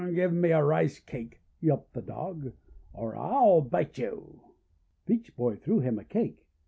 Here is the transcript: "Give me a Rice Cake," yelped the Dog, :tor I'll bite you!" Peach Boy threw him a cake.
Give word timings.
"Give 0.15 0.33
me 0.33 0.49
a 0.49 0.63
Rice 0.63 0.99
Cake," 0.99 1.39
yelped 1.59 1.93
the 1.93 2.01
Dog, 2.01 2.53
:tor 2.95 3.15
I'll 3.15 3.61
bite 3.61 3.99
you!" 3.99 4.39
Peach 5.05 5.35
Boy 5.35 5.57
threw 5.57 5.77
him 5.81 5.99
a 5.99 6.03
cake. 6.03 6.43